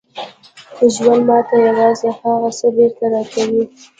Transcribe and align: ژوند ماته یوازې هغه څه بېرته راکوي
ژوند 0.95 1.23
ماته 1.27 1.55
یوازې 1.67 2.09
هغه 2.19 2.49
څه 2.57 2.67
بېرته 2.75 3.05
راکوي 3.13 3.63